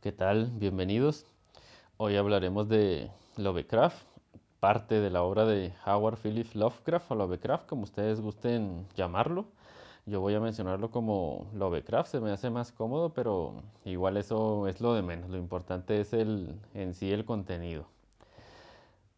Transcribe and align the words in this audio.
¿Qué 0.00 0.12
tal? 0.12 0.52
Bienvenidos. 0.54 1.26
Hoy 1.96 2.14
hablaremos 2.14 2.68
de 2.68 3.10
Lovecraft, 3.36 4.00
parte 4.60 5.00
de 5.00 5.10
la 5.10 5.24
obra 5.24 5.44
de 5.44 5.72
Howard 5.84 6.18
Phillips 6.18 6.54
Lovecraft 6.54 7.10
o 7.10 7.14
Lovecraft, 7.16 7.66
como 7.66 7.82
ustedes 7.82 8.20
gusten 8.20 8.86
llamarlo. 8.94 9.46
Yo 10.06 10.20
voy 10.20 10.36
a 10.36 10.40
mencionarlo 10.40 10.92
como 10.92 11.48
Lovecraft, 11.52 12.12
se 12.12 12.20
me 12.20 12.30
hace 12.30 12.48
más 12.48 12.70
cómodo, 12.70 13.12
pero 13.12 13.54
igual 13.84 14.16
eso 14.18 14.68
es 14.68 14.80
lo 14.80 14.94
de 14.94 15.02
menos. 15.02 15.30
Lo 15.30 15.36
importante 15.36 16.00
es 16.00 16.12
el, 16.12 16.54
en 16.74 16.94
sí 16.94 17.10
el 17.10 17.24
contenido. 17.24 17.84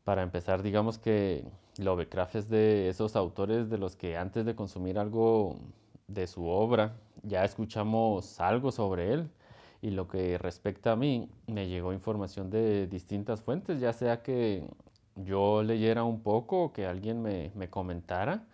Para 0.04 0.22
empezar, 0.22 0.62
digamos 0.62 0.96
que 0.96 1.44
Lovecraft 1.76 2.36
es 2.36 2.48
de 2.48 2.88
esos 2.88 3.16
autores 3.16 3.68
de 3.68 3.76
los 3.76 3.96
que 3.96 4.16
antes 4.16 4.46
de 4.46 4.54
consumir 4.54 4.98
algo 4.98 5.56
de 6.08 6.26
su 6.26 6.46
obra 6.46 6.96
ya 7.22 7.44
escuchamos 7.44 8.40
algo 8.40 8.72
sobre 8.72 9.12
él 9.12 9.30
y 9.82 9.90
lo 9.90 10.08
que 10.08 10.38
respecta 10.38 10.92
a 10.92 10.96
mí, 10.96 11.28
me 11.46 11.68
llegó 11.68 11.92
información 11.92 12.50
de 12.50 12.86
distintas 12.86 13.40
fuentes, 13.40 13.80
ya 13.80 13.92
sea 13.92 14.22
que 14.22 14.64
yo 15.16 15.62
leyera 15.62 16.04
un 16.04 16.22
poco 16.22 16.72
que 16.72 16.86
alguien 16.86 17.22
me, 17.22 17.50
me 17.54 17.70
comentara 17.70 18.44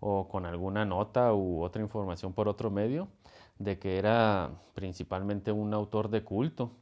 o 0.00 0.28
con 0.28 0.44
alguna 0.46 0.84
nota 0.84 1.32
u 1.34 1.62
otra 1.62 1.82
información 1.82 2.32
por 2.32 2.48
otro 2.48 2.70
medio, 2.70 3.08
de 3.58 3.78
que 3.78 3.98
era 3.98 4.50
principalmente 4.74 5.52
un 5.52 5.72
autor 5.72 6.10
de 6.10 6.22
culto, 6.24 6.72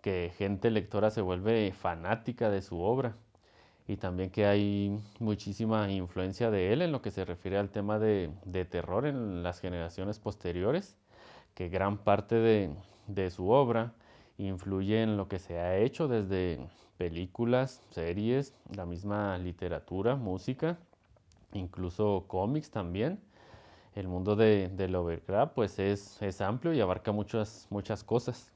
que 0.00 0.32
gente 0.36 0.70
lectora 0.70 1.10
se 1.10 1.22
vuelve 1.22 1.72
fanática 1.72 2.50
de 2.50 2.60
su 2.62 2.80
obra 2.80 3.16
y 3.86 3.96
también 3.96 4.30
que 4.30 4.46
hay 4.46 4.98
muchísima 5.20 5.90
influencia 5.90 6.50
de 6.50 6.72
él 6.72 6.82
en 6.82 6.92
lo 6.92 7.02
que 7.02 7.10
se 7.10 7.24
refiere 7.24 7.58
al 7.58 7.70
tema 7.70 7.98
de, 7.98 8.30
de 8.44 8.64
terror 8.64 9.06
en 9.06 9.42
las 9.42 9.60
generaciones 9.60 10.18
posteriores, 10.18 10.96
que 11.54 11.68
gran 11.68 11.98
parte 11.98 12.36
de, 12.36 12.70
de 13.14 13.30
su 13.30 13.50
obra 13.50 13.92
influye 14.38 15.02
en 15.02 15.16
lo 15.16 15.28
que 15.28 15.38
se 15.38 15.58
ha 15.58 15.76
hecho 15.78 16.08
desde 16.08 16.58
películas, 16.98 17.82
series, 17.90 18.54
la 18.74 18.86
misma 18.86 19.38
literatura, 19.38 20.16
música, 20.16 20.78
incluso 21.52 22.24
cómics 22.28 22.70
también. 22.70 23.20
El 23.94 24.08
mundo 24.08 24.36
de, 24.36 24.68
de 24.68 24.88
Lovecraft 24.88 25.54
pues 25.54 25.78
es, 25.78 26.20
es, 26.22 26.40
amplio 26.40 26.72
y 26.72 26.80
abarca 26.80 27.12
muchas, 27.12 27.66
muchas 27.70 28.04
cosas. 28.04 28.50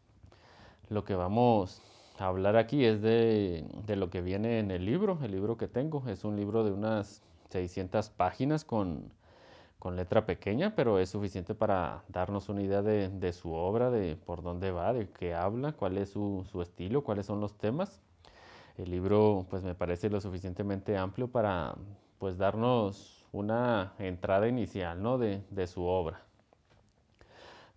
Lo 0.89 1.05
que 1.05 1.15
vamos 1.15 1.83
a 2.19 2.29
hablar 2.29 2.57
aquí 2.57 2.85
es 2.85 3.03
de, 3.03 3.67
de, 3.87 3.97
lo 3.97 4.09
que 4.09 4.23
viene 4.23 4.59
en 4.61 4.71
el 4.71 4.87
libro, 4.87 5.19
el 5.23 5.33
libro 5.33 5.59
que 5.59 5.69
tengo. 5.69 6.09
Es 6.09 6.25
un 6.25 6.37
libro 6.37 6.65
de 6.65 6.73
unas 6.73 7.23
600 7.51 8.09
páginas 8.11 8.65
con 8.65 9.11
con 9.79 9.97
letra 9.97 10.27
pequeña, 10.27 10.75
pero 10.75 10.99
es 10.99 11.11
suficiente 11.11 11.55
para 11.55 12.03
darnos 12.09 12.49
una 12.49 12.63
idea 12.63 12.83
de, 12.83 13.09
de, 13.09 13.33
su 13.33 13.53
obra, 13.53 13.91
de 13.91 14.17
por 14.17 14.43
dónde 14.43 14.71
va, 14.71 14.93
de 14.93 15.09
qué 15.11 15.35
habla, 15.35 15.73
cuál 15.73 15.99
es 15.99 16.11
su, 16.11 16.47
su, 16.51 16.63
estilo, 16.63 17.05
cuáles 17.05 17.27
son 17.27 17.41
los 17.41 17.57
temas. 17.59 18.01
El 18.79 18.91
libro 18.91 19.47
pues 19.51 19.63
me 19.63 19.75
parece 19.75 20.11
lo 20.11 20.21
suficientemente 20.21 20.97
amplio 20.97 21.29
para 21.29 21.77
pues 22.19 22.39
darnos 22.39 23.27
una 23.33 23.93
entrada 23.99 24.49
inicial 24.49 25.03
¿no? 25.03 25.19
de, 25.19 25.43
de 25.51 25.67
su 25.67 25.85
obra. 25.85 26.23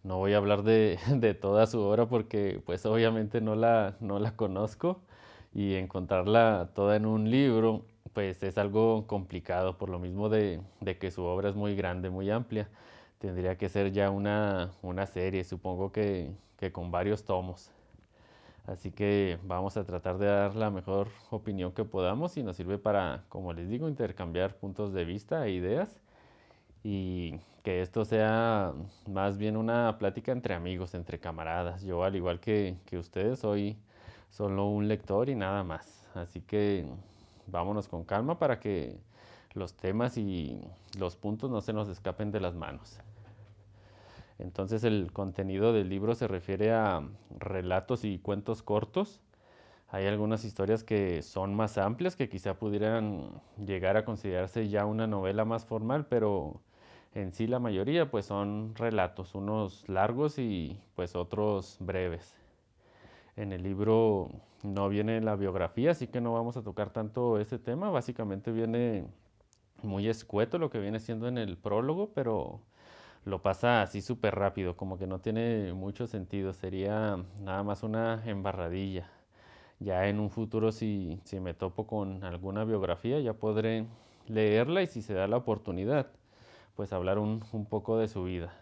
No 0.04 0.18
voy 0.18 0.34
a 0.34 0.38
hablar 0.38 0.64
de, 0.64 0.98
de, 1.14 1.34
toda 1.34 1.68
su 1.68 1.82
obra 1.82 2.08
porque 2.08 2.62
pues 2.66 2.86
obviamente 2.86 3.42
no 3.42 3.56
la, 3.56 3.98
no 4.00 4.20
la 4.20 4.36
conozco 4.36 5.02
y 5.54 5.76
encontrarla 5.76 6.72
toda 6.74 6.96
en 6.96 7.06
un 7.06 7.30
libro 7.30 7.86
pues 8.14 8.44
es 8.44 8.58
algo 8.58 9.08
complicado 9.08 9.78
por 9.78 9.90
lo 9.90 10.00
mismo 10.00 10.30
de, 10.30 10.62
que 11.00 11.12
su 11.12 11.24
obra 11.24 11.50
es 11.50 11.56
muy 11.56 11.76
grande, 11.76 12.10
muy 12.10 12.30
amplia. 12.30 12.70
Tendría 13.20 13.58
que 13.58 13.70
ser 13.70 13.92
ya 13.92 14.10
una, 14.12 14.72
una 14.82 15.06
serie, 15.06 15.44
supongo 15.44 15.92
que, 15.92 16.32
que, 16.58 16.72
con 16.72 16.92
varios 16.92 17.26
tomos. 17.26 17.72
Así 18.68 18.92
que 18.92 19.40
vamos 19.44 19.78
a 19.78 19.84
tratar 19.86 20.18
de 20.20 20.28
dar 20.28 20.56
la 20.56 20.70
mejor 20.72 21.10
opinión 21.32 21.72
que 21.74 21.86
podamos 21.86 22.38
y 22.38 22.44
nos 22.44 22.56
sirve 22.58 22.78
para, 22.78 23.24
como 23.30 23.54
les 23.54 23.70
digo, 23.70 23.90
intercambiar 23.90 24.56
puntos 24.56 24.94
de 24.94 25.06
vista 25.06 25.46
e 25.48 25.52
ideas 25.52 26.00
y 26.84 27.40
que 27.64 27.82
esto 27.82 28.06
sea 28.06 28.74
más 29.08 29.38
bien 29.38 29.58
una 29.58 29.98
plática 30.00 30.32
entre 30.32 30.54
amigos, 30.54 30.94
entre 30.94 31.20
camaradas. 31.20 31.84
Yo, 31.84 32.04
al 32.04 32.16
igual 32.16 32.40
que, 32.40 32.78
que 32.86 32.98
ustedes, 32.98 33.40
soy 33.40 33.78
solo 34.30 34.68
un 34.68 34.88
lector 34.88 35.30
y 35.30 35.36
nada 35.36 35.64
más. 35.64 36.06
Así 36.16 36.42
que 36.42 36.86
vámonos 37.52 37.88
con 37.88 38.04
calma 38.04 38.40
para 38.40 38.60
que 38.60 38.98
los 39.54 39.74
temas 39.74 40.18
y 40.18 40.62
los 40.98 41.16
puntos 41.16 41.50
no 41.50 41.62
se 41.62 41.74
nos 41.74 41.88
escapen 41.90 42.32
de 42.32 42.40
las 42.40 42.56
manos. 42.56 43.00
Entonces 44.38 44.84
el 44.84 45.12
contenido 45.12 45.74
del 45.74 45.90
libro 45.90 46.16
se 46.16 46.28
refiere 46.28 46.72
a 46.72 47.04
relatos 47.38 48.06
y 48.06 48.20
cuentos 48.20 48.64
cortos. 48.64 49.20
Hay 49.90 50.06
algunas 50.06 50.46
historias 50.46 50.84
que 50.84 51.22
son 51.24 51.56
más 51.56 51.78
amplias, 51.78 52.16
que 52.16 52.30
quizá 52.30 52.54
pudieran 52.54 53.42
llegar 53.58 53.98
a 53.98 54.06
considerarse 54.06 54.70
ya 54.70 54.86
una 54.86 55.08
novela 55.08 55.46
más 55.46 55.66
formal, 55.66 56.06
pero 56.06 56.62
en 57.14 57.34
sí 57.34 57.48
la 57.48 57.60
mayoría 57.60 58.10
pues 58.10 58.28
son 58.28 58.76
relatos, 58.76 59.36
unos 59.36 59.88
largos 59.90 60.38
y 60.38 60.80
pues 60.96 61.16
otros 61.16 61.78
breves. 61.80 62.39
En 63.40 63.54
el 63.54 63.64
libro 63.64 64.32
no 64.64 64.90
viene 64.90 65.22
la 65.22 65.38
biografía, 65.38 65.92
así 65.92 66.08
que 66.08 66.20
no 66.20 66.34
vamos 66.34 66.58
a 66.58 66.62
tocar 66.62 66.90
tanto 66.92 67.40
ese 67.40 67.58
tema. 67.58 67.90
Básicamente 67.90 68.52
viene 68.52 69.06
muy 69.82 70.10
escueto 70.10 70.58
lo 70.58 70.70
que 70.70 70.80
viene 70.80 71.00
siendo 71.00 71.30
en 71.30 71.38
el 71.38 71.58
prólogo, 71.58 72.12
pero 72.14 72.60
lo 73.24 73.42
pasa 73.42 73.82
así 73.82 74.02
súper 74.02 74.36
rápido, 74.36 74.76
como 74.76 74.98
que 74.98 75.08
no 75.08 75.20
tiene 75.22 75.72
mucho 75.74 76.06
sentido. 76.06 76.52
Sería 76.52 77.18
nada 77.42 77.64
más 77.64 77.84
una 77.84 78.22
embarradilla. 78.26 79.10
Ya 79.80 80.08
en 80.10 80.20
un 80.20 80.32
futuro, 80.32 80.74
si, 80.74 81.22
si 81.24 81.40
me 81.40 81.54
topo 81.54 81.88
con 81.88 82.26
alguna 82.26 82.66
biografía, 82.66 83.22
ya 83.22 83.36
podré 83.36 83.86
leerla 84.28 84.82
y 84.84 84.88
si 84.88 85.02
se 85.02 85.14
da 85.14 85.28
la 85.30 85.38
oportunidad, 85.38 86.08
pues 86.76 86.92
hablar 86.94 87.20
un, 87.20 87.44
un 87.54 87.66
poco 87.66 87.98
de 88.00 88.10
su 88.10 88.26
vida. 88.26 88.54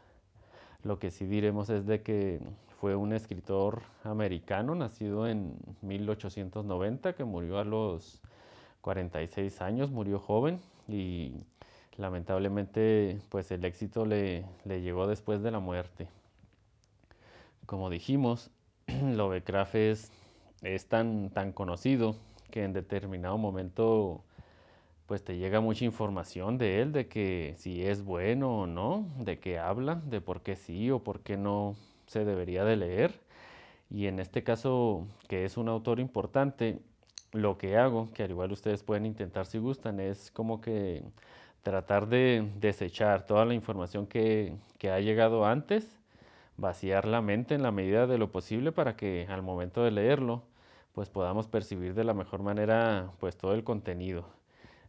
Lo 0.87 0.99
que 0.99 1.11
sí 1.11 1.25
diremos 1.25 1.69
es 1.69 1.85
de 1.85 2.01
que 2.01 2.39
fue 2.79 2.95
un 2.95 3.11
escritor 3.11 3.81
americano 4.05 4.73
nacido 4.73 5.27
en 5.27 5.57
1890 5.81 7.11
que 7.11 7.25
murió 7.25 7.59
a 7.59 7.65
los 7.65 8.21
46 8.79 9.61
años, 9.61 9.91
murió 9.91 10.17
joven 10.17 10.61
y 10.87 11.33
lamentablemente 11.97 13.19
pues 13.27 13.51
el 13.51 13.65
éxito 13.65 14.05
le, 14.05 14.45
le 14.63 14.81
llegó 14.81 15.07
después 15.07 15.43
de 15.43 15.51
la 15.51 15.59
muerte. 15.59 16.07
Como 17.65 17.89
dijimos, 17.89 18.49
Lovecraft 18.87 19.75
es, 19.75 20.09
es 20.61 20.87
tan, 20.87 21.31
tan 21.31 21.51
conocido 21.51 22.15
que 22.49 22.63
en 22.63 22.71
determinado 22.71 23.37
momento 23.37 24.23
pues 25.07 25.23
te 25.23 25.37
llega 25.37 25.61
mucha 25.61 25.85
información 25.85 26.57
de 26.57 26.81
él, 26.81 26.91
de 26.93 27.07
que 27.07 27.55
si 27.57 27.83
es 27.85 28.03
bueno 28.03 28.61
o 28.61 28.67
no, 28.67 29.07
de 29.19 29.39
qué 29.39 29.59
habla, 29.59 29.95
de 29.95 30.21
por 30.21 30.41
qué 30.43 30.55
sí 30.55 30.91
o 30.91 31.03
por 31.03 31.21
qué 31.21 31.37
no 31.37 31.75
se 32.07 32.25
debería 32.25 32.65
de 32.65 32.75
leer. 32.77 33.21
Y 33.89 34.07
en 34.07 34.19
este 34.19 34.43
caso, 34.43 35.07
que 35.29 35.45
es 35.45 35.57
un 35.57 35.69
autor 35.69 35.99
importante, 35.99 36.79
lo 37.33 37.57
que 37.57 37.77
hago, 37.77 38.11
que 38.13 38.23
al 38.23 38.31
igual 38.31 38.51
ustedes 38.51 38.83
pueden 38.83 39.05
intentar 39.05 39.45
si 39.45 39.59
gustan, 39.59 39.99
es 39.99 40.31
como 40.31 40.61
que 40.61 41.03
tratar 41.63 42.07
de 42.07 42.49
desechar 42.59 43.25
toda 43.25 43.45
la 43.45 43.53
información 43.53 44.07
que, 44.07 44.55
que 44.77 44.91
ha 44.91 44.99
llegado 44.99 45.45
antes, 45.45 45.99
vaciar 46.57 47.07
la 47.07 47.21
mente 47.21 47.55
en 47.55 47.63
la 47.63 47.71
medida 47.71 48.07
de 48.07 48.17
lo 48.17 48.31
posible 48.31 48.71
para 48.71 48.95
que 48.97 49.27
al 49.29 49.41
momento 49.43 49.83
de 49.83 49.91
leerlo, 49.91 50.43
pues 50.93 51.09
podamos 51.09 51.47
percibir 51.47 51.93
de 51.93 52.03
la 52.03 52.13
mejor 52.13 52.41
manera 52.43 53.11
pues 53.19 53.37
todo 53.37 53.53
el 53.53 53.63
contenido. 53.63 54.27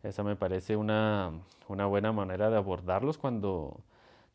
Esa 0.03 0.23
me 0.23 0.37
parece 0.37 0.77
una, 0.77 1.33
una 1.69 1.87
buena 1.87 2.13
manera 2.13 2.51
de 2.51 2.57
abordarlos 2.57 3.19
cuando 3.19 3.81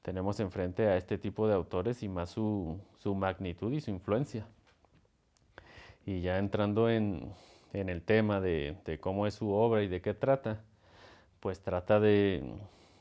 tenemos 0.01 0.39
enfrente 0.39 0.87
a 0.87 0.97
este 0.97 1.17
tipo 1.17 1.47
de 1.47 1.53
autores 1.53 2.03
y 2.03 2.09
más 2.09 2.31
su, 2.31 2.77
su 2.97 3.15
magnitud 3.15 3.71
y 3.71 3.79
su 3.79 3.89
influencia. 3.89 4.45
Y 6.05 6.21
ya 6.21 6.37
entrando 6.37 6.89
en, 6.89 7.31
en 7.71 7.87
el 7.89 8.01
tema 8.01 8.41
de, 8.41 8.75
de, 8.85 8.99
cómo 8.99 9.25
es 9.25 9.35
su 9.35 9.51
obra 9.51 9.83
y 9.83 9.87
de 9.87 10.01
qué 10.01 10.13
trata, 10.13 10.61
pues 11.39 11.61
trata 11.61 12.01
de, 12.01 12.43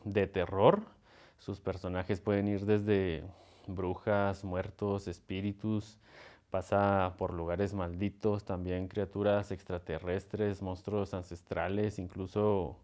de 0.04 0.28
terror. 0.28 0.82
Sus 1.38 1.58
personajes 1.60 2.20
pueden 2.20 2.46
ir 2.46 2.64
desde 2.64 3.24
brujas, 3.66 4.44
muertos, 4.44 5.08
espíritus, 5.08 5.98
pasa 6.52 7.14
por 7.16 7.32
lugares 7.32 7.72
malditos, 7.72 8.44
también 8.44 8.86
criaturas 8.86 9.50
extraterrestres, 9.50 10.60
monstruos 10.60 11.14
ancestrales, 11.14 11.98
incluso 11.98 12.76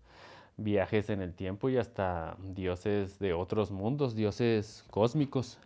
viajes 0.57 1.11
en 1.11 1.21
el 1.21 1.35
tiempo 1.35 1.69
y 1.69 1.77
hasta 1.77 2.39
dioses 2.55 3.19
de 3.19 3.35
otros 3.35 3.71
mundos, 3.71 4.17
dioses 4.17 4.87
cósmicos. 4.91 5.59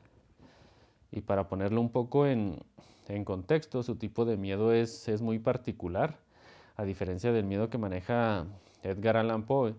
Y 1.13 1.21
para 1.21 1.47
ponerlo 1.49 1.81
un 1.81 1.91
poco 1.91 2.27
en, 2.27 2.59
en 3.07 3.25
contexto, 3.25 3.85
su 3.85 3.95
tipo 3.95 4.25
de 4.25 4.37
miedo 4.37 4.73
es, 4.73 5.09
es, 5.09 5.23
muy 5.23 5.39
particular. 5.39 6.19
A 6.77 6.83
diferencia 6.83 7.31
del 7.31 7.45
miedo 7.45 7.71
que 7.71 7.79
maneja 7.79 8.47
Edgar 8.83 9.17
Allan 9.17 9.45
Poe, 9.45 9.77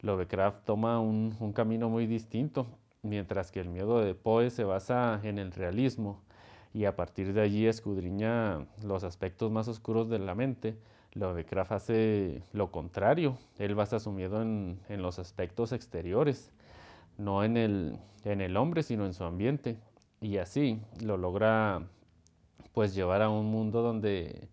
Lovecraft 0.00 0.64
toma 0.64 0.98
un, 0.98 1.36
un 1.40 1.52
camino 1.52 1.90
muy 1.90 2.06
distinto, 2.06 2.66
mientras 3.02 3.52
que 3.52 3.60
el 3.60 3.68
miedo 3.68 4.00
de 4.00 4.14
Poe 4.14 4.48
se 4.48 4.64
basa 4.64 5.20
en 5.24 5.38
el 5.38 5.52
realismo 5.52 6.22
y 6.76 6.84
a 6.84 6.94
partir 6.94 7.32
de 7.32 7.40
allí 7.40 7.66
escudriña 7.66 8.66
los 8.84 9.02
aspectos 9.02 9.50
más 9.50 9.66
oscuros 9.66 10.10
de 10.10 10.18
la 10.18 10.34
mente, 10.34 10.76
Lovecraft 11.14 11.72
hace 11.72 12.42
lo 12.52 12.70
contrario, 12.70 13.38
él 13.58 13.74
basa 13.74 13.98
su 13.98 14.12
miedo 14.12 14.42
en, 14.42 14.78
en 14.90 15.00
los 15.00 15.18
aspectos 15.18 15.72
exteriores, 15.72 16.52
no 17.16 17.44
en 17.44 17.56
el, 17.56 17.98
en 18.24 18.42
el 18.42 18.58
hombre, 18.58 18.82
sino 18.82 19.06
en 19.06 19.14
su 19.14 19.24
ambiente. 19.24 19.78
Y 20.20 20.36
así 20.36 20.78
lo 21.02 21.16
logra 21.16 21.80
pues 22.74 22.94
llevar 22.94 23.22
a 23.22 23.30
un 23.30 23.46
mundo 23.46 23.80
donde 23.80 24.46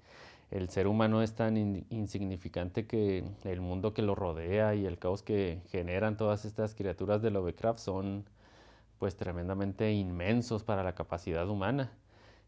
el 0.50 0.70
ser 0.70 0.88
humano 0.88 1.24
es 1.24 1.36
tan 1.36 1.58
insignificante 1.90 2.88
que 2.88 3.26
el 3.44 3.60
mundo 3.60 3.94
que 3.94 4.02
lo 4.02 4.16
rodea 4.16 4.76
y 4.76 4.86
el 4.86 4.98
caos 4.98 5.24
que 5.24 5.60
generan 5.72 6.16
todas 6.16 6.46
estas 6.46 6.74
criaturas 6.74 7.22
de 7.22 7.32
Lovecraft 7.32 7.80
son 7.80 8.24
pues 8.98 9.18
tremendamente 9.18 9.92
inmensos 9.92 10.64
para 10.64 10.84
la 10.84 10.96
capacidad 10.96 11.50
humana 11.50 11.92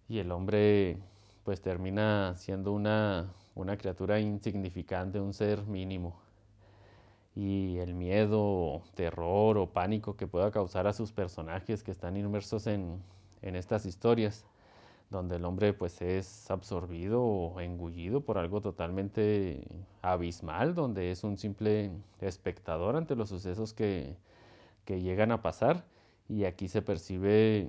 y 0.07 0.19
el 0.19 0.31
hombre 0.31 0.97
pues 1.43 1.61
termina 1.61 2.33
siendo 2.37 2.71
una, 2.71 3.31
una 3.53 3.77
criatura 3.77 4.19
insignificante, 4.19 5.19
un 5.19 5.33
ser 5.33 5.63
mínimo. 5.65 6.19
Y 7.35 7.77
el 7.77 7.93
miedo, 7.93 8.81
terror 8.95 9.57
o 9.57 9.67
pánico 9.67 10.15
que 10.15 10.25
pueda 10.25 10.51
causar 10.51 10.87
a 10.87 10.93
sus 10.93 11.11
personajes 11.11 11.83
que 11.83 11.91
están 11.91 12.17
inmersos 12.17 12.65
en, 12.67 13.01
en 13.41 13.55
estas 13.55 13.85
historias, 13.85 14.45
donde 15.09 15.35
el 15.35 15.45
hombre 15.45 15.73
pues 15.73 16.01
es 16.01 16.49
absorbido 16.49 17.21
o 17.23 17.59
engullido 17.59 18.21
por 18.21 18.37
algo 18.37 18.61
totalmente 18.61 19.67
abismal, 20.01 20.73
donde 20.75 21.11
es 21.11 21.23
un 21.23 21.37
simple 21.37 21.91
espectador 22.21 22.95
ante 22.95 23.15
los 23.15 23.29
sucesos 23.29 23.73
que, 23.73 24.15
que 24.85 25.01
llegan 25.01 25.31
a 25.31 25.41
pasar 25.41 25.83
y 26.27 26.45
aquí 26.45 26.67
se 26.67 26.81
percibe 26.81 27.67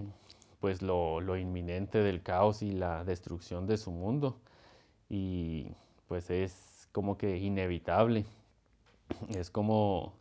pues 0.67 0.83
lo, 0.83 1.21
lo, 1.21 1.37
inminente 1.37 2.01
del 2.01 2.25
caos 2.25 2.61
y 2.61 2.73
la 2.73 3.05
destrucción 3.05 3.69
de 3.69 3.77
su 3.77 3.93
mundo. 3.93 4.41
Y 5.09 5.69
pues 6.09 6.29
es 6.29 6.89
como 6.91 7.17
que 7.17 7.37
inevitable, 7.39 8.25
es 9.29 9.49
como 9.49 10.15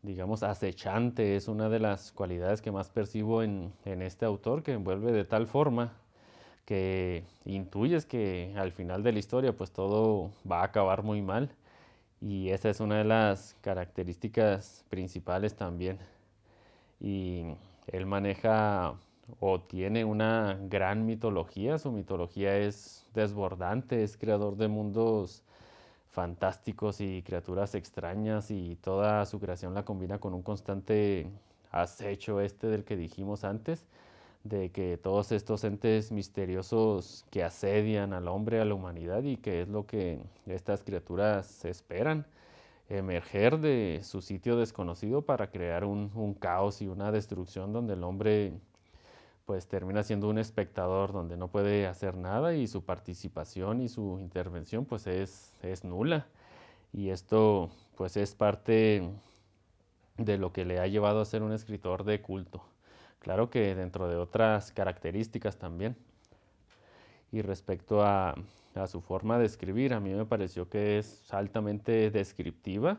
digamos 0.00 0.42
acechante, 0.42 1.36
es 1.36 1.48
una 1.48 1.68
de 1.68 1.80
las 1.80 2.12
cualidades 2.12 2.62
que 2.62 2.72
más 2.72 2.88
percibo 2.88 3.42
en, 3.42 3.74
en 3.84 4.00
este 4.00 4.24
autor 4.24 4.62
que 4.62 4.72
envuelve 4.72 5.12
de 5.12 5.26
tal 5.26 5.46
forma 5.46 5.92
que 6.64 7.24
intuyes 7.44 8.06
que 8.06 8.54
al 8.56 8.72
final 8.72 9.02
de 9.02 9.12
la 9.12 9.18
historia 9.18 9.54
pues 9.54 9.70
todo 9.70 10.30
va 10.50 10.62
a 10.62 10.64
acabar 10.64 11.02
muy 11.02 11.20
mal. 11.20 11.50
Y 12.22 12.48
esa 12.48 12.70
es 12.70 12.80
una 12.80 12.96
de 12.96 13.04
las 13.04 13.54
características 13.60 14.82
principales 14.88 15.54
también. 15.56 15.98
Y 17.00 17.44
él 17.88 18.06
maneja 18.06 18.94
o 19.40 19.60
tiene 19.60 20.04
una 20.04 20.58
gran 20.68 21.06
mitología, 21.06 21.78
su 21.78 21.92
mitología 21.92 22.56
es 22.58 23.06
desbordante, 23.14 24.02
es 24.02 24.16
creador 24.16 24.56
de 24.56 24.68
mundos 24.68 25.42
fantásticos 26.10 27.00
y 27.00 27.22
criaturas 27.22 27.74
extrañas 27.74 28.50
y 28.50 28.76
toda 28.76 29.26
su 29.26 29.40
creación 29.40 29.74
la 29.74 29.84
combina 29.84 30.18
con 30.18 30.34
un 30.34 30.42
constante 30.42 31.26
acecho 31.72 32.40
este 32.40 32.68
del 32.68 32.84
que 32.84 32.96
dijimos 32.96 33.44
antes, 33.44 33.86
de 34.44 34.70
que 34.70 34.98
todos 34.98 35.32
estos 35.32 35.64
entes 35.64 36.12
misteriosos 36.12 37.24
que 37.30 37.42
asedian 37.42 38.12
al 38.12 38.28
hombre, 38.28 38.60
a 38.60 38.64
la 38.64 38.74
humanidad 38.74 39.22
y 39.24 39.38
que 39.38 39.62
es 39.62 39.68
lo 39.68 39.86
que 39.86 40.20
estas 40.46 40.82
criaturas 40.82 41.64
esperan, 41.64 42.26
emerger 42.88 43.58
de 43.58 44.00
su 44.04 44.20
sitio 44.20 44.56
desconocido 44.56 45.22
para 45.22 45.50
crear 45.50 45.84
un, 45.84 46.10
un 46.14 46.34
caos 46.34 46.82
y 46.82 46.86
una 46.86 47.10
destrucción 47.10 47.72
donde 47.72 47.94
el 47.94 48.04
hombre 48.04 48.52
pues 49.46 49.66
termina 49.66 50.02
siendo 50.02 50.28
un 50.28 50.38
espectador 50.38 51.12
donde 51.12 51.36
no 51.36 51.48
puede 51.48 51.86
hacer 51.86 52.16
nada 52.16 52.54
y 52.54 52.66
su 52.66 52.84
participación 52.84 53.82
y 53.82 53.88
su 53.88 54.18
intervención 54.20 54.84
pues 54.86 55.06
es, 55.06 55.52
es 55.62 55.84
nula. 55.84 56.26
Y 56.92 57.10
esto 57.10 57.70
pues 57.96 58.16
es 58.16 58.34
parte 58.34 59.08
de 60.16 60.38
lo 60.38 60.52
que 60.52 60.64
le 60.64 60.80
ha 60.80 60.86
llevado 60.86 61.20
a 61.20 61.24
ser 61.24 61.42
un 61.42 61.52
escritor 61.52 62.04
de 62.04 62.22
culto. 62.22 62.64
Claro 63.18 63.50
que 63.50 63.74
dentro 63.74 64.08
de 64.08 64.16
otras 64.16 64.72
características 64.72 65.58
también. 65.58 65.96
Y 67.32 67.42
respecto 67.42 68.02
a, 68.02 68.34
a 68.74 68.86
su 68.86 69.00
forma 69.00 69.38
de 69.38 69.46
escribir, 69.46 69.92
a 69.92 70.00
mí 70.00 70.14
me 70.14 70.24
pareció 70.24 70.68
que 70.68 70.98
es 70.98 71.32
altamente 71.32 72.10
descriptiva, 72.10 72.98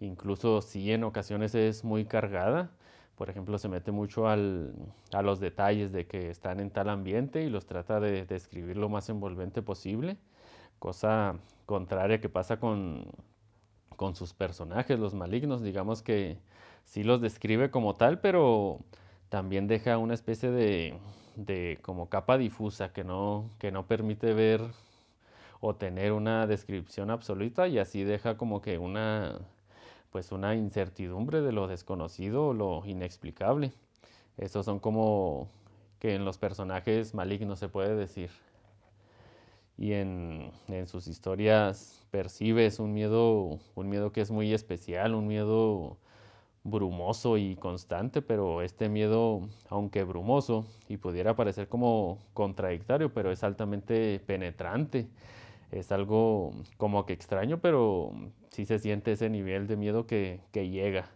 incluso 0.00 0.60
si 0.60 0.92
en 0.92 1.04
ocasiones 1.04 1.54
es 1.54 1.84
muy 1.84 2.04
cargada, 2.04 2.70
por 3.16 3.30
ejemplo, 3.30 3.58
se 3.58 3.68
mete 3.68 3.92
mucho 3.92 4.28
a 4.28 4.36
los 4.36 5.40
detalles 5.40 5.92
de 5.92 6.06
que 6.06 6.30
están 6.30 6.60
en 6.60 6.70
tal 6.70 6.90
ambiente 6.90 7.42
y 7.42 7.50
los 7.50 7.66
trata 7.66 7.98
de 7.98 8.26
describir 8.26 8.76
lo 8.76 8.88
más 8.88 9.08
envolvente 9.08 9.62
posible, 9.62 10.18
cosa 10.78 11.36
contraria 11.64 12.20
que 12.20 12.28
pasa 12.28 12.60
con, 12.60 13.06
sus 14.14 14.34
personajes, 14.34 14.98
los 14.98 15.14
malignos, 15.14 15.62
digamos 15.62 16.02
que 16.02 16.38
sí 16.84 17.02
los 17.04 17.20
describe 17.22 17.70
como 17.70 17.94
tal, 17.94 18.20
pero 18.20 18.80
también 19.30 19.66
deja 19.66 19.96
una 19.98 20.14
especie 20.14 20.50
de, 20.50 21.78
como 21.82 22.08
capa 22.10 22.36
difusa 22.36 22.92
que 22.92 23.02
no 23.04 23.50
permite 23.88 24.34
ver 24.34 24.60
o 25.60 25.74
tener 25.74 26.12
una 26.12 26.46
descripción 26.46 27.10
absoluta 27.10 27.68
y 27.68 27.78
así 27.78 28.04
deja 28.04 28.36
como 28.36 28.60
que 28.60 28.78
una 28.78 29.38
pues 30.16 30.32
una 30.32 30.54
incertidumbre 30.54 31.42
de 31.42 31.52
lo 31.52 31.66
desconocido 31.66 32.46
o 32.46 32.54
lo 32.54 32.82
inexplicable. 32.86 33.74
Esos 34.38 34.64
son 34.64 34.80
como 34.80 35.46
que 35.98 36.14
en 36.14 36.24
los 36.24 36.38
personajes 36.38 37.12
malignos 37.12 37.58
se 37.58 37.68
puede 37.68 37.94
decir. 37.94 38.30
Y 39.76 39.92
en, 39.92 40.52
en, 40.68 40.86
sus 40.86 41.06
historias 41.06 42.02
percibes 42.10 42.78
un 42.78 42.94
miedo, 42.94 43.58
un 43.74 43.90
miedo 43.90 44.10
que 44.10 44.22
es 44.22 44.30
muy 44.30 44.54
especial, 44.54 45.14
un 45.14 45.26
miedo 45.26 45.98
brumoso 46.64 47.36
y 47.36 47.54
constante, 47.56 48.22
pero 48.22 48.62
este 48.62 48.88
miedo, 48.88 49.42
aunque 49.68 50.02
brumoso 50.02 50.64
y 50.88 50.96
pudiera 50.96 51.36
parecer 51.36 51.68
como 51.68 52.20
contradictorio, 52.32 53.12
pero 53.12 53.30
es 53.30 53.44
altamente 53.44 54.18
penetrante 54.20 55.08
es 55.70 55.92
algo 55.92 56.52
como 56.76 57.06
que 57.06 57.12
extraño, 57.12 57.60
pero 57.60 58.12
sí 58.50 58.66
se 58.66 58.78
siente 58.78 59.12
ese 59.12 59.28
nivel 59.30 59.66
de 59.66 59.76
miedo 59.76 60.06
que, 60.06 60.40
llega. 60.52 61.10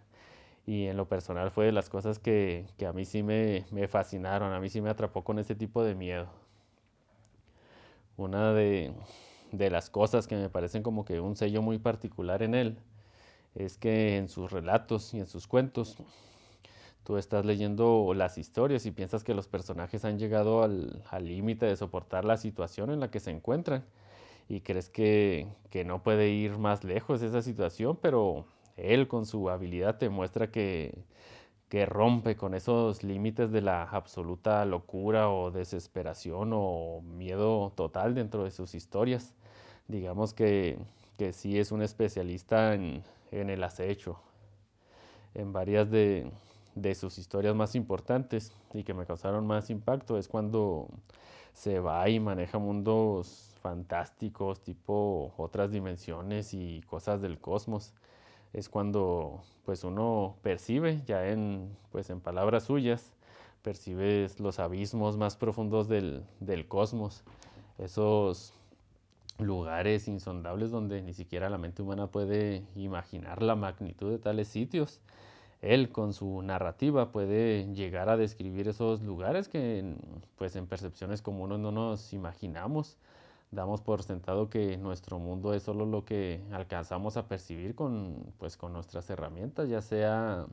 Y 0.66 0.86
en 0.86 0.96
lo 0.96 1.08
personal 1.08 1.50
fue 1.50 1.66
de 1.66 1.72
las 1.72 1.88
cosas 1.88 2.18
que, 2.18 2.66
que 2.76 2.86
a 2.86 2.92
mí 2.92 3.04
sí 3.04 3.22
me, 3.22 3.64
me, 3.70 3.88
fascinaron, 3.88 4.52
a 4.52 4.60
mí 4.60 4.68
sí 4.68 4.80
me 4.80 4.90
atrapó 4.90 5.24
con 5.24 5.38
ese 5.38 5.54
tipo 5.54 5.82
de 5.82 5.94
miedo. 5.94 6.28
Una 8.16 8.52
de, 8.52 8.92
de 9.52 9.70
las 9.70 9.90
cosas 9.90 10.26
que 10.26 10.36
me 10.36 10.50
parecen 10.50 10.82
como 10.82 11.04
que 11.04 11.20
un 11.20 11.36
sello 11.36 11.62
muy 11.62 11.78
particular 11.78 12.42
en 12.42 12.54
él 12.54 12.78
es 13.54 13.78
que 13.78 14.16
en 14.16 14.28
sus 14.28 14.52
relatos 14.52 15.14
y 15.14 15.18
en 15.18 15.26
sus 15.26 15.46
cuentos 15.46 15.96
tú 17.04 17.16
estás 17.16 17.44
leyendo 17.44 18.12
las 18.14 18.38
historias 18.38 18.86
y 18.86 18.90
piensas 18.90 19.24
que 19.24 19.34
los 19.34 19.48
personajes 19.48 20.04
han 20.04 20.18
llegado 20.18 20.62
al 20.62 21.24
límite 21.24 21.66
de 21.66 21.76
soportar 21.76 22.24
la 22.24 22.36
situación 22.36 22.90
en 22.90 23.00
la 23.00 23.10
que 23.10 23.20
se 23.20 23.30
encuentran 23.30 23.84
y 24.50 24.62
crees 24.62 24.88
que, 24.90 25.46
que, 25.70 25.84
no 25.84 26.02
puede 26.02 26.30
ir 26.30 26.58
más 26.58 26.82
lejos 26.82 27.22
esa 27.22 27.40
situación, 27.40 27.96
pero 28.02 28.46
él 28.76 29.06
con 29.06 29.24
su 29.24 29.48
habilidad 29.48 29.98
te 29.98 30.08
muestra 30.08 30.50
que, 30.50 31.04
que 31.68 31.86
rompe 31.86 32.36
con 32.36 32.54
esos 32.54 33.04
límites 33.04 33.52
de 33.52 33.60
la 33.60 33.84
absoluta 33.84 34.64
locura 34.64 35.30
o 35.30 35.52
desesperación 35.52 36.50
o 36.52 37.00
miedo 37.00 37.72
total 37.76 38.16
dentro 38.16 38.42
de 38.42 38.50
sus 38.50 38.74
historias. 38.74 39.34
Digamos 39.86 40.34
que, 40.34 40.78
que 41.16 41.32
sí 41.32 41.56
es 41.60 41.70
un 41.70 41.82
especialista 41.82 42.74
en, 42.74 43.04
en 43.30 43.50
el 43.50 43.62
acecho. 43.62 44.18
En 45.34 45.52
varias 45.52 45.88
de, 45.92 46.28
de 46.74 46.96
sus 46.96 47.18
historias 47.18 47.54
más 47.54 47.76
importantes 47.76 48.52
y 48.74 48.82
que 48.82 48.94
me 48.94 49.06
causaron 49.06 49.46
más 49.46 49.70
impacto 49.70 50.18
es 50.18 50.26
cuando 50.26 50.88
se 51.52 51.78
va 51.78 52.08
y 52.08 52.18
maneja 52.18 52.58
mundos 52.58 53.49
fantásticos, 53.60 54.62
tipo 54.62 55.32
otras 55.36 55.70
dimensiones 55.70 56.54
y 56.54 56.82
cosas 56.82 57.22
del 57.22 57.38
cosmos. 57.38 57.94
Es 58.52 58.68
cuando 58.68 59.42
pues 59.64 59.84
uno 59.84 60.36
percibe, 60.42 61.02
ya 61.06 61.28
en, 61.28 61.76
pues, 61.92 62.10
en 62.10 62.20
palabras 62.20 62.64
suyas, 62.64 63.12
percibes 63.62 64.40
los 64.40 64.58
abismos 64.58 65.16
más 65.16 65.36
profundos 65.36 65.88
del, 65.88 66.24
del 66.40 66.66
cosmos, 66.66 67.22
esos 67.78 68.52
lugares 69.38 70.08
insondables 70.08 70.70
donde 70.70 71.02
ni 71.02 71.14
siquiera 71.14 71.48
la 71.50 71.58
mente 71.58 71.82
humana 71.82 72.08
puede 72.08 72.64
imaginar 72.74 73.42
la 73.42 73.54
magnitud 73.54 74.10
de 74.10 74.18
tales 74.18 74.48
sitios. 74.48 75.00
Él 75.62 75.90
con 75.90 76.14
su 76.14 76.42
narrativa 76.42 77.12
puede 77.12 77.72
llegar 77.74 78.08
a 78.08 78.16
describir 78.16 78.68
esos 78.68 79.02
lugares 79.02 79.48
que 79.48 79.94
pues 80.36 80.56
en 80.56 80.66
percepciones 80.66 81.20
comunes 81.22 81.58
no 81.58 81.70
nos 81.70 82.12
imaginamos 82.12 82.96
damos 83.50 83.80
por 83.82 84.02
sentado 84.02 84.48
que 84.50 84.76
nuestro 84.76 85.18
mundo 85.18 85.54
es 85.54 85.62
solo 85.62 85.86
lo 85.86 86.04
que 86.04 86.42
alcanzamos 86.52 87.16
a 87.16 87.28
percibir 87.28 87.74
con, 87.74 88.32
pues, 88.38 88.56
con 88.56 88.72
nuestras 88.72 89.10
herramientas, 89.10 89.68
ya 89.68 89.82
sea, 89.82 90.46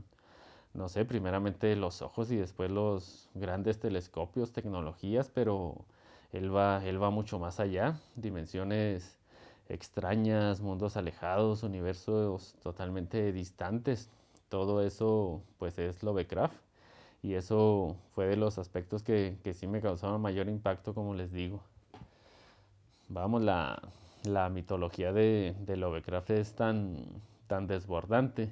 no 0.74 0.90
sé, 0.90 1.06
primeramente 1.06 1.76
los 1.76 2.02
ojos 2.02 2.32
y 2.32 2.38
después 2.38 2.72
los 2.72 3.30
grandes 3.36 3.80
telescopios, 3.80 4.54
tecnologías, 4.54 5.30
pero 5.34 5.86
Él 6.32 6.56
va, 6.56 6.84
él 6.86 7.02
va 7.02 7.10
mucho 7.10 7.40
más 7.40 7.60
allá, 7.60 8.00
dimensiones 8.16 9.18
extrañas, 9.70 10.62
mundos 10.62 10.98
alejados, 10.98 11.64
universos 11.64 12.56
totalmente 12.64 13.32
distantes. 13.34 14.10
Todo 14.50 14.82
eso 14.84 15.42
pues 15.60 15.78
es 15.80 16.04
Lovecraft 16.04 16.56
y 17.24 17.36
eso 17.36 17.98
fue 18.16 18.28
de 18.28 18.38
los 18.38 18.58
aspectos 18.60 19.04
que, 19.04 19.38
que 19.44 19.54
sí 19.54 19.68
me 19.68 19.82
causaron 19.82 20.22
mayor 20.22 20.50
impacto, 20.50 20.94
como 20.94 21.14
les 21.16 21.32
digo. 21.34 21.62
Vamos, 23.10 23.42
la, 23.42 23.82
la 24.24 24.50
mitología 24.50 25.14
de, 25.14 25.56
de 25.66 25.78
Lovecraft 25.78 26.30
es 26.32 26.54
tan, 26.54 26.98
tan 27.48 27.68
desbordante 27.68 28.52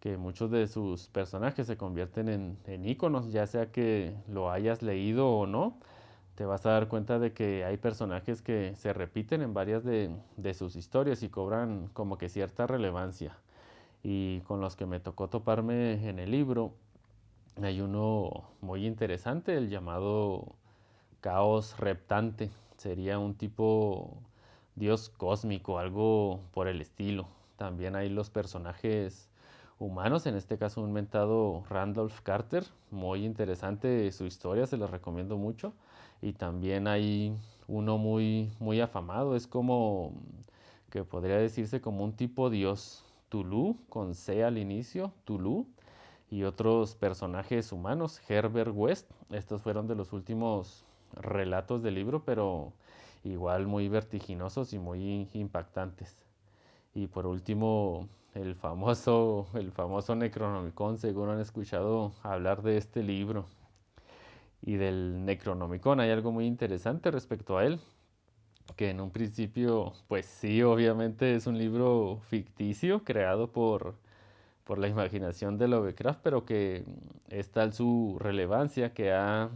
que 0.00 0.16
muchos 0.16 0.50
de 0.50 0.66
sus 0.66 1.08
personajes 1.08 1.66
se 1.66 1.76
convierten 1.76 2.28
en, 2.28 2.58
en 2.66 2.86
íconos, 2.86 3.32
ya 3.32 3.46
sea 3.46 3.70
que 3.70 4.14
lo 4.28 4.50
hayas 4.50 4.82
leído 4.82 5.28
o 5.30 5.46
no, 5.46 5.78
te 6.34 6.44
vas 6.46 6.66
a 6.66 6.70
dar 6.70 6.88
cuenta 6.88 7.18
de 7.18 7.32
que 7.32 7.64
hay 7.64 7.76
personajes 7.76 8.42
que 8.42 8.74
se 8.76 8.92
repiten 8.92 9.42
en 9.42 9.54
varias 9.54 9.84
de, 9.84 10.10
de, 10.36 10.54
sus 10.54 10.76
historias 10.76 11.22
y 11.22 11.28
cobran 11.28 11.88
como 11.92 12.18
que 12.18 12.28
cierta 12.28 12.66
relevancia. 12.66 13.36
Y 14.02 14.40
con 14.40 14.60
los 14.60 14.76
que 14.76 14.86
me 14.86 15.00
tocó 15.00 15.28
toparme 15.28 16.08
en 16.08 16.18
el 16.18 16.30
libro, 16.32 16.72
hay 17.62 17.80
uno 17.80 18.44
muy 18.60 18.86
interesante, 18.86 19.56
el 19.56 19.70
llamado 19.70 20.56
Caos 21.20 21.78
Reptante. 21.78 22.50
Sería 22.82 23.16
un 23.20 23.36
tipo 23.36 24.12
dios 24.74 25.08
cósmico, 25.08 25.78
algo 25.78 26.40
por 26.52 26.66
el 26.66 26.80
estilo. 26.80 27.28
También 27.56 27.94
hay 27.94 28.08
los 28.08 28.28
personajes 28.28 29.28
humanos, 29.78 30.26
en 30.26 30.34
este 30.34 30.58
caso 30.58 30.82
un 30.82 30.92
mentado 30.92 31.62
Randolph 31.70 32.18
Carter, 32.24 32.64
muy 32.90 33.24
interesante 33.24 34.10
su 34.10 34.24
historia, 34.24 34.66
se 34.66 34.78
los 34.78 34.90
recomiendo 34.90 35.36
mucho. 35.36 35.72
Y 36.20 36.32
también 36.32 36.88
hay 36.88 37.36
uno 37.68 37.98
muy, 37.98 38.50
muy 38.58 38.80
afamado, 38.80 39.36
es 39.36 39.46
como 39.46 40.12
que 40.90 41.04
podría 41.04 41.36
decirse 41.36 41.80
como 41.80 42.02
un 42.02 42.14
tipo 42.14 42.50
dios, 42.50 43.04
Tulu, 43.28 43.76
con 43.90 44.16
C 44.16 44.42
al 44.42 44.58
inicio, 44.58 45.12
Tulu, 45.24 45.68
y 46.32 46.42
otros 46.42 46.96
personajes 46.96 47.70
humanos, 47.70 48.20
Herbert 48.28 48.72
West, 48.74 49.08
estos 49.30 49.62
fueron 49.62 49.86
de 49.86 49.94
los 49.94 50.12
últimos 50.12 50.84
relatos 51.20 51.82
del 51.82 51.94
libro, 51.94 52.24
pero 52.24 52.72
igual 53.24 53.66
muy 53.66 53.88
vertiginosos 53.88 54.72
y 54.72 54.78
muy 54.78 55.28
impactantes. 55.32 56.16
Y 56.94 57.06
por 57.06 57.26
último, 57.26 58.08
el 58.34 58.54
famoso, 58.54 59.46
el 59.54 59.72
famoso 59.72 60.14
Necronomicon, 60.14 60.98
seguro 60.98 61.32
han 61.32 61.40
escuchado 61.40 62.12
hablar 62.22 62.62
de 62.62 62.76
este 62.76 63.02
libro. 63.02 63.46
Y 64.62 64.76
del 64.76 65.24
Necronomicon 65.24 66.00
hay 66.00 66.10
algo 66.10 66.32
muy 66.32 66.46
interesante 66.46 67.10
respecto 67.10 67.58
a 67.58 67.64
él, 67.64 67.80
que 68.76 68.90
en 68.90 69.00
un 69.00 69.10
principio, 69.10 69.92
pues 70.08 70.26
sí, 70.26 70.62
obviamente 70.62 71.34
es 71.34 71.46
un 71.46 71.58
libro 71.58 72.20
ficticio 72.28 73.04
creado 73.04 73.50
por, 73.52 73.96
por 74.64 74.78
la 74.78 74.88
imaginación 74.88 75.58
de 75.58 75.68
Lovecraft, 75.68 76.20
pero 76.22 76.44
que 76.44 76.84
es 77.28 77.50
tal 77.50 77.72
su 77.72 78.16
relevancia 78.20 78.94
que 78.94 79.12
ha, 79.12 79.50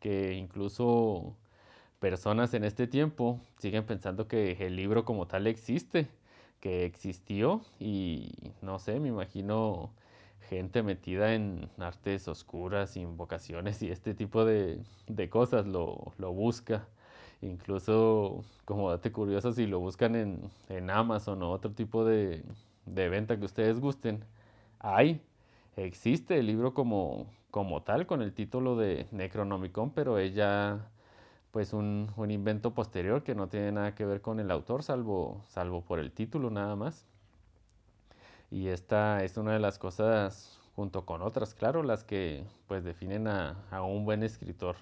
que 0.00 0.34
incluso 0.34 1.36
personas 2.00 2.54
en 2.54 2.64
este 2.64 2.86
tiempo 2.86 3.40
siguen 3.58 3.84
pensando 3.84 4.28
que 4.28 4.52
el 4.60 4.76
libro 4.76 5.04
como 5.04 5.26
tal 5.26 5.46
existe, 5.46 6.08
que 6.60 6.84
existió 6.84 7.62
y 7.80 8.32
no 8.62 8.78
sé, 8.78 9.00
me 9.00 9.08
imagino 9.08 9.92
gente 10.48 10.82
metida 10.82 11.34
en 11.34 11.68
artes 11.78 12.26
oscuras, 12.28 12.96
invocaciones 12.96 13.82
y 13.82 13.90
este 13.90 14.14
tipo 14.14 14.44
de, 14.44 14.80
de 15.06 15.28
cosas 15.30 15.66
lo, 15.66 16.12
lo, 16.18 16.32
busca. 16.32 16.86
Incluso, 17.42 18.44
como 18.64 18.90
date 18.90 19.12
curioso, 19.12 19.52
si 19.52 19.66
lo 19.66 19.78
buscan 19.80 20.16
en, 20.16 20.50
en 20.68 20.90
Amazon 20.90 21.42
o 21.42 21.50
otro 21.50 21.72
tipo 21.72 22.04
de, 22.04 22.42
de, 22.86 23.08
venta 23.08 23.38
que 23.38 23.44
ustedes 23.44 23.78
gusten, 23.80 24.24
hay, 24.80 25.20
existe 25.76 26.38
el 26.38 26.46
libro 26.46 26.74
como, 26.74 27.26
como 27.50 27.82
tal 27.82 28.06
con 28.06 28.22
el 28.22 28.34
título 28.34 28.76
de 28.76 29.06
Necronomicon, 29.12 29.90
pero 29.92 30.18
ella 30.18 30.90
pues 31.50 31.72
un, 31.72 32.12
un, 32.16 32.30
invento 32.30 32.74
posterior 32.74 33.22
que 33.24 33.34
no 33.34 33.48
tiene 33.48 33.72
nada 33.72 33.94
que 33.94 34.04
ver 34.04 34.20
con 34.20 34.38
el 34.40 34.50
autor, 34.50 34.82
salvo, 34.82 35.42
salvo 35.48 35.82
por 35.82 35.98
el 35.98 36.12
título 36.12 36.50
nada 36.50 36.76
más. 36.76 37.06
Y 38.50 38.68
esta 38.68 39.24
es 39.24 39.36
una 39.36 39.52
de 39.52 39.58
las 39.58 39.78
cosas, 39.78 40.58
junto 40.76 41.04
con 41.06 41.22
otras, 41.22 41.54
claro, 41.54 41.82
las 41.82 42.04
que 42.04 42.44
pues 42.66 42.84
definen 42.84 43.28
a, 43.28 43.56
a 43.70 43.82
un 43.82 44.04
buen 44.04 44.22
escritor. 44.22 44.76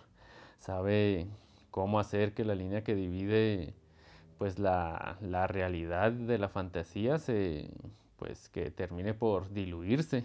Sabe 0.58 1.26
cómo 1.70 2.00
hacer 2.00 2.35
que 2.35 2.44
la 2.44 2.54
línea 2.54 2.85
que 2.85 2.94
divide 2.94 3.75
pues 4.38 4.58
la, 4.58 5.16
la 5.20 5.46
realidad 5.46 6.12
de 6.12 6.38
la 6.38 6.49
fantasía 6.49 7.18
se, 7.18 7.70
pues 8.18 8.49
que 8.49 8.70
termine 8.70 9.14
por 9.14 9.50
diluirse. 9.52 10.25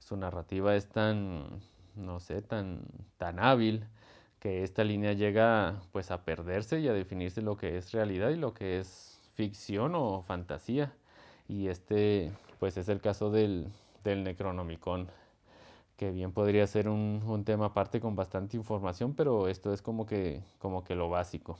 Su 0.00 0.16
narrativa 0.16 0.74
es 0.76 0.88
tan, 0.88 1.60
no 1.96 2.20
sé, 2.20 2.42
tan, 2.42 2.82
tan 3.18 3.38
hábil 3.38 3.84
que 4.40 4.62
esta 4.62 4.84
línea 4.84 5.12
llega 5.14 5.80
pues 5.92 6.10
a 6.10 6.24
perderse 6.24 6.80
y 6.80 6.88
a 6.88 6.92
definirse 6.92 7.42
lo 7.42 7.56
que 7.56 7.78
es 7.78 7.92
realidad 7.92 8.30
y 8.30 8.36
lo 8.36 8.52
que 8.52 8.78
es 8.78 9.18
ficción 9.34 9.94
o 9.94 10.22
fantasía. 10.22 10.92
Y 11.48 11.68
este 11.68 12.32
pues 12.58 12.76
es 12.76 12.88
el 12.88 13.00
caso 13.00 13.30
del, 13.30 13.68
del 14.04 14.24
Necronomicon, 14.24 15.08
que 15.96 16.10
bien 16.10 16.32
podría 16.32 16.66
ser 16.66 16.88
un, 16.88 17.22
un, 17.26 17.44
tema 17.44 17.66
aparte 17.66 18.00
con 18.00 18.16
bastante 18.16 18.56
información, 18.56 19.14
pero 19.14 19.48
esto 19.48 19.72
es 19.72 19.82
como 19.82 20.06
que, 20.06 20.42
como 20.58 20.84
que 20.84 20.94
lo 20.94 21.08
básico. 21.08 21.58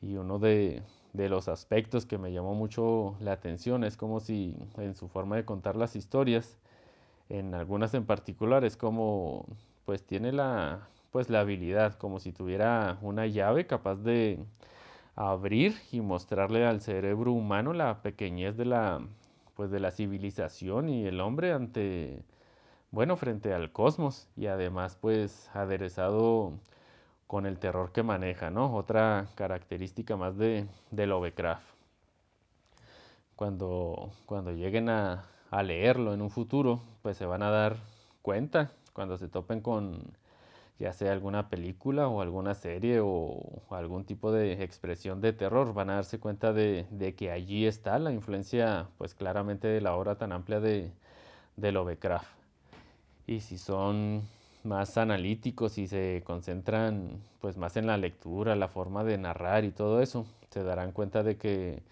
Y 0.00 0.16
uno 0.16 0.38
de, 0.38 0.82
de 1.12 1.28
los 1.28 1.48
aspectos 1.48 2.06
que 2.06 2.18
me 2.18 2.32
llamó 2.32 2.54
mucho 2.54 3.16
la 3.20 3.32
atención 3.32 3.84
es 3.84 3.96
como 3.96 4.20
si 4.20 4.56
en 4.78 4.94
su 4.94 5.08
forma 5.08 5.36
de 5.36 5.44
contar 5.44 5.76
las 5.76 5.96
historias, 5.96 6.58
en 7.32 7.54
algunas 7.54 7.94
en 7.94 8.04
particular, 8.04 8.64
es 8.64 8.76
como 8.76 9.46
pues 9.86 10.04
tiene 10.04 10.32
la, 10.32 10.88
pues 11.10 11.30
la 11.30 11.40
habilidad, 11.40 11.94
como 11.94 12.20
si 12.20 12.32
tuviera 12.32 12.98
una 13.02 13.26
llave 13.26 13.66
capaz 13.66 13.96
de 13.96 14.38
abrir 15.16 15.74
y 15.92 16.00
mostrarle 16.02 16.66
al 16.66 16.80
cerebro 16.82 17.32
humano 17.32 17.72
la 17.72 18.02
pequeñez 18.02 18.56
de 18.56 18.66
la, 18.66 19.00
pues 19.56 19.70
de 19.70 19.80
la 19.80 19.90
civilización 19.90 20.88
y 20.90 21.06
el 21.06 21.20
hombre 21.20 21.52
ante, 21.52 22.22
bueno, 22.90 23.16
frente 23.16 23.54
al 23.54 23.72
cosmos 23.72 24.28
y 24.36 24.46
además 24.46 24.98
pues 25.00 25.50
aderezado 25.54 26.52
con 27.26 27.46
el 27.46 27.58
terror 27.58 27.92
que 27.92 28.02
maneja, 28.02 28.50
¿no? 28.50 28.74
Otra 28.74 29.26
característica 29.36 30.16
más 30.16 30.36
de, 30.36 30.66
de 30.90 31.06
Lovecraft. 31.06 31.64
Cuando, 33.36 34.12
cuando 34.26 34.52
lleguen 34.52 34.88
a, 34.90 35.24
a 35.52 35.62
leerlo 35.62 36.14
en 36.14 36.22
un 36.22 36.30
futuro, 36.30 36.80
pues 37.02 37.18
se 37.18 37.26
van 37.26 37.42
a 37.42 37.50
dar 37.50 37.76
cuenta 38.22 38.72
cuando 38.94 39.18
se 39.18 39.28
topen 39.28 39.60
con 39.60 40.16
ya 40.78 40.92
sea 40.94 41.12
alguna 41.12 41.48
película 41.50 42.08
o 42.08 42.22
alguna 42.22 42.54
serie 42.54 43.00
o 43.02 43.62
algún 43.70 44.04
tipo 44.04 44.32
de 44.32 44.64
expresión 44.64 45.20
de 45.20 45.34
terror, 45.34 45.74
van 45.74 45.90
a 45.90 45.96
darse 45.96 46.18
cuenta 46.18 46.52
de, 46.54 46.86
de 46.90 47.14
que 47.14 47.30
allí 47.30 47.66
está 47.66 47.98
la 47.98 48.12
influencia, 48.12 48.88
pues 48.98 49.14
claramente 49.14 49.68
de 49.68 49.82
la 49.82 49.94
obra 49.94 50.16
tan 50.16 50.32
amplia 50.32 50.58
de, 50.58 50.90
de 51.56 51.72
Lovecraft. 51.72 52.26
Y 53.26 53.40
si 53.40 53.58
son 53.58 54.22
más 54.64 54.96
analíticos 54.96 55.76
y 55.76 55.86
se 55.86 56.22
concentran 56.24 57.20
pues 57.40 57.58
más 57.58 57.76
en 57.76 57.86
la 57.86 57.98
lectura, 57.98 58.56
la 58.56 58.68
forma 58.68 59.04
de 59.04 59.18
narrar 59.18 59.64
y 59.64 59.70
todo 59.70 60.00
eso, 60.00 60.26
se 60.50 60.64
darán 60.64 60.92
cuenta 60.92 61.22
de 61.22 61.36
que 61.36 61.82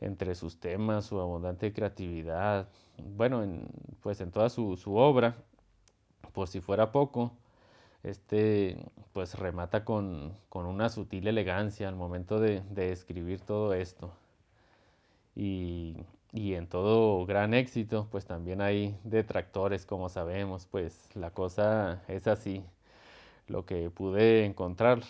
entre 0.00 0.34
sus 0.34 0.60
temas, 0.60 1.06
su 1.06 1.20
abundante 1.20 1.72
creatividad, 1.72 2.68
bueno, 3.16 3.42
en, 3.42 3.68
pues 4.02 4.20
en 4.20 4.30
toda 4.30 4.48
su, 4.50 4.76
su 4.76 4.96
obra, 4.96 5.36
por 6.32 6.48
si 6.48 6.60
fuera 6.60 6.92
poco, 6.92 7.32
este 8.02 8.76
pues 9.12 9.34
remata 9.38 9.84
con, 9.84 10.32
con, 10.48 10.66
una 10.66 10.88
sutil 10.88 11.28
elegancia 11.28 11.88
al 11.88 11.96
momento 11.96 12.40
de, 12.40 12.62
de 12.70 12.92
escribir 12.92 13.40
todo 13.40 13.74
esto. 13.74 14.12
Y, 15.34 15.96
y, 16.32 16.54
en 16.54 16.66
todo 16.68 17.24
gran 17.26 17.54
éxito, 17.54 18.08
pues 18.10 18.26
también 18.26 18.60
hay 18.60 18.98
detractores, 19.04 19.86
como 19.86 20.08
sabemos, 20.08 20.66
pues 20.66 21.08
la 21.14 21.30
cosa 21.30 22.02
es 22.08 22.26
así. 22.26 22.64
Lo 23.46 23.64
que 23.66 23.90
pude 23.90 24.44
encontrar, 24.44 25.00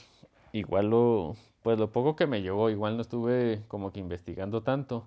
igual 0.53 0.91
lo, 0.91 1.37
pues 1.69 1.79
lo 1.79 1.93
poco 1.93 2.17
que 2.17 2.27
me 2.27 2.41
llegó, 2.41 2.71
igual 2.71 2.97
no 2.97 3.03
estuve 3.03 3.63
como 3.69 3.93
que 3.93 4.01
investigando 4.01 4.63
tanto. 4.63 5.07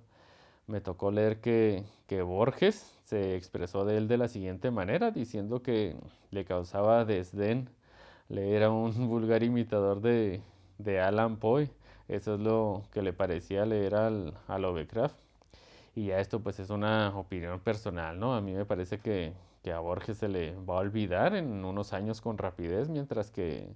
Me 0.68 0.80
tocó 0.80 1.10
leer 1.10 1.42
que, 1.42 1.84
que 2.06 2.22
Borges 2.22 3.00
se 3.04 3.36
expresó 3.36 3.84
de 3.84 3.98
él 3.98 4.08
de 4.08 4.20
la 4.20 4.28
siguiente 4.28 4.70
manera, 4.70 5.10
diciendo 5.10 5.64
que 5.64 5.96
le 6.30 6.46
causaba 6.46 7.04
desdén 7.04 7.68
leer 8.30 8.62
a 8.66 8.70
un 8.70 8.92
vulgar 9.10 9.42
imitador 9.42 10.02
de, 10.02 10.44
de 10.78 11.02
Alan 11.02 11.38
Poe. 11.38 11.72
Eso 12.08 12.36
es 12.36 12.42
lo 12.42 12.84
que 12.94 13.02
le 13.02 13.12
parecía 13.14 13.66
leer 13.66 13.96
al, 13.96 14.36
a 14.48 14.60
Lovecraft. 14.60 15.18
Y 15.96 16.08
ya 16.08 16.20
esto 16.20 16.42
pues 16.42 16.60
es 16.60 16.70
una 16.70 17.18
opinión 17.18 17.60
personal, 17.60 18.20
¿no? 18.20 18.36
A 18.36 18.42
mí 18.42 18.54
me 18.54 18.66
parece 18.66 19.00
que, 19.00 19.34
que, 19.64 19.72
a 19.74 19.80
Borges 19.80 20.20
se 20.20 20.28
le 20.30 20.56
va 20.58 20.76
a 20.76 20.82
olvidar 20.82 21.36
en 21.36 21.66
unos 21.66 21.92
años 21.94 22.22
con 22.22 22.38
rapidez, 22.38 22.88
mientras 22.88 23.32
que, 23.32 23.68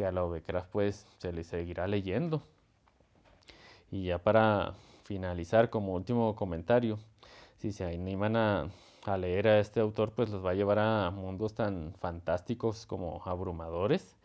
que 0.00 0.06
a 0.06 0.12
Lovecraft 0.12 0.70
pues 0.70 1.06
se 1.18 1.30
le 1.30 1.44
seguirá 1.44 1.86
leyendo. 1.86 2.40
Y 3.90 4.04
ya 4.04 4.16
para 4.16 4.72
finalizar 5.04 5.68
como 5.68 5.94
último 5.94 6.34
comentario, 6.34 6.98
si 7.58 7.70
se 7.70 7.84
animan 7.84 8.34
a, 8.34 8.70
a 9.04 9.18
leer 9.18 9.46
a 9.46 9.60
este 9.60 9.78
autor 9.78 10.12
pues 10.12 10.30
los 10.30 10.42
va 10.42 10.52
a 10.52 10.54
llevar 10.54 10.78
a 10.78 11.10
mundos 11.10 11.52
tan 11.52 11.92
fantásticos 12.00 12.86
como 12.86 13.20
abrumadores. 13.26 14.16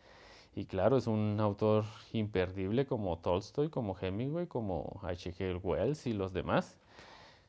Y 0.54 0.64
claro, 0.64 0.96
es 0.96 1.06
un 1.06 1.36
autor 1.40 1.84
imperdible 2.14 2.86
como 2.86 3.18
Tolstoy, 3.18 3.68
como 3.68 3.94
Hemingway, 4.00 4.46
como 4.46 4.98
H.G. 5.02 5.60
Wells 5.62 6.06
y 6.06 6.14
los 6.14 6.32
demás. 6.32 6.78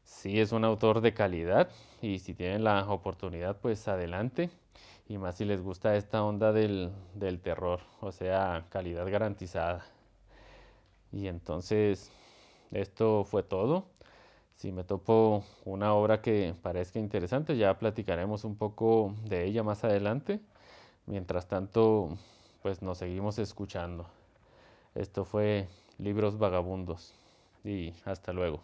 Sí, 0.07 0.39
es 0.39 0.53
un 0.53 0.65
autor 0.65 1.01
de 1.01 1.13
calidad 1.13 1.69
y 2.01 2.17
si 2.17 2.33
tienen 2.33 2.63
la 2.63 2.89
oportunidad, 2.91 3.57
pues 3.57 3.87
adelante. 3.87 4.49
Y 5.07 5.19
más 5.19 5.35
si 5.37 5.45
les 5.45 5.61
gusta 5.61 5.95
esta 5.95 6.23
onda 6.23 6.51
del, 6.51 6.91
del 7.13 7.39
terror, 7.39 7.81
o 8.01 8.11
sea, 8.11 8.65
calidad 8.71 9.07
garantizada. 9.09 9.85
Y 11.11 11.27
entonces, 11.27 12.11
esto 12.71 13.23
fue 13.23 13.43
todo. 13.43 13.85
Si 14.57 14.71
me 14.71 14.83
topo 14.83 15.43
una 15.65 15.93
obra 15.93 16.21
que 16.21 16.55
parezca 16.63 16.99
interesante, 16.99 17.57
ya 17.57 17.79
platicaremos 17.79 18.43
un 18.45 18.57
poco 18.57 19.15
de 19.25 19.45
ella 19.45 19.63
más 19.63 19.83
adelante. 19.83 20.41
Mientras 21.07 21.47
tanto, 21.47 22.17
pues 22.63 22.81
nos 22.83 22.99
seguimos 22.99 23.39
escuchando. 23.39 24.07
Esto 24.95 25.25
fue 25.25 25.67
Libros 25.99 26.39
Vagabundos 26.39 27.15
y 27.65 27.93
hasta 28.05 28.33
luego. 28.33 28.61